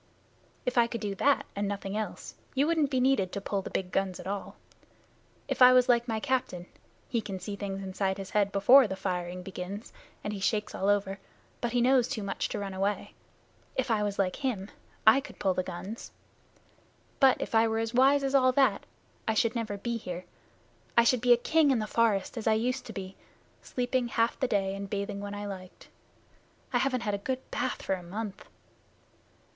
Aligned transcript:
"If 0.65 0.79
I 0.79 0.87
could 0.87 0.99
do 0.99 1.13
that 1.13 1.45
and 1.55 1.67
nothing 1.67 1.95
else, 1.95 2.33
you 2.55 2.65
wouldn't 2.65 2.89
be 2.89 2.99
needed 2.99 3.31
to 3.33 3.39
pull 3.39 3.61
the 3.61 3.69
big 3.69 3.91
guns 3.91 4.19
at 4.19 4.25
all. 4.25 4.55
If 5.47 5.61
I 5.61 5.73
was 5.73 5.87
like 5.87 6.07
my 6.07 6.19
captain 6.19 6.65
he 7.07 7.21
can 7.21 7.39
see 7.39 7.55
things 7.55 7.83
inside 7.83 8.17
his 8.17 8.31
head 8.31 8.51
before 8.51 8.87
the 8.87 8.95
firing 8.95 9.43
begins, 9.43 9.93
and 10.23 10.33
he 10.33 10.39
shakes 10.39 10.73
all 10.73 10.89
over, 10.89 11.19
but 11.61 11.73
he 11.73 11.81
knows 11.81 12.07
too 12.07 12.23
much 12.23 12.49
to 12.49 12.57
run 12.57 12.73
away 12.73 13.13
if 13.75 13.91
I 13.91 14.01
was 14.01 14.17
like 14.17 14.37
him 14.37 14.71
I 15.05 15.19
could 15.21 15.37
pull 15.37 15.53
the 15.53 15.61
guns. 15.61 16.11
But 17.19 17.39
if 17.39 17.53
I 17.53 17.67
were 17.67 17.77
as 17.77 17.93
wise 17.93 18.23
as 18.23 18.33
all 18.33 18.51
that 18.53 18.87
I 19.27 19.35
should 19.35 19.53
never 19.53 19.77
be 19.77 19.97
here. 19.97 20.25
I 20.97 21.03
should 21.03 21.21
be 21.21 21.31
a 21.31 21.37
king 21.37 21.69
in 21.69 21.77
the 21.77 21.85
forest, 21.85 22.39
as 22.39 22.47
I 22.47 22.53
used 22.53 22.87
to 22.87 22.91
be, 22.93 23.17
sleeping 23.61 24.07
half 24.07 24.39
the 24.39 24.47
day 24.47 24.73
and 24.73 24.89
bathing 24.89 25.19
when 25.21 25.35
I 25.35 25.45
liked. 25.45 25.89
I 26.73 26.79
haven't 26.79 27.01
had 27.01 27.13
a 27.13 27.19
good 27.19 27.37
bath 27.51 27.83
for 27.83 27.93
a 27.93 28.01
month." 28.01 28.47